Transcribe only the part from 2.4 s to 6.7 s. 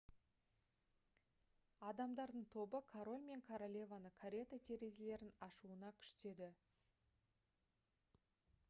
тобы король мен королеваны карета терезелерін ашуына күштеді